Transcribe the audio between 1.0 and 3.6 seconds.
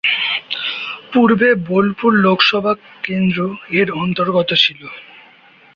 পূর্বে বোলপুর লোকসভা কেন্দ্র